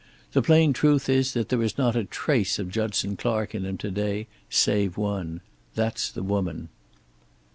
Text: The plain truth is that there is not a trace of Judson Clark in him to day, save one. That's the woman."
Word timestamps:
The 0.31 0.41
plain 0.41 0.73
truth 0.73 1.07
is 1.09 1.33
that 1.35 1.49
there 1.49 1.61
is 1.61 1.77
not 1.77 1.95
a 1.95 2.03
trace 2.03 2.57
of 2.57 2.71
Judson 2.71 3.15
Clark 3.15 3.53
in 3.53 3.65
him 3.65 3.77
to 3.77 3.91
day, 3.91 4.25
save 4.49 4.97
one. 4.97 5.41
That's 5.75 6.09
the 6.11 6.23
woman." 6.23 6.69